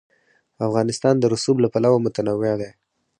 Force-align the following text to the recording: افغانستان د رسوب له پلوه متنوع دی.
افغانستان 0.67 1.15
د 1.19 1.23
رسوب 1.33 1.57
له 1.61 1.67
پلوه 1.73 1.99
متنوع 2.05 2.51
دی. 2.61 2.71